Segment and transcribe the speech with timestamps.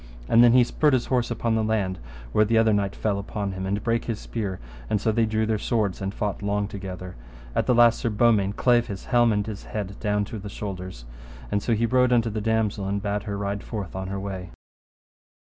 [0.27, 1.99] And then he spurred his horse upon the land,
[2.31, 5.45] where the other knight fell upon him, and brake his spear, and so they drew
[5.45, 7.13] their swords and fought long together.
[7.53, 11.05] At the last Sir Beaumains clave his helm and his head down to the shoulders;
[11.51, 14.49] and so he rode unto the damosel and bade her ride forth on her way.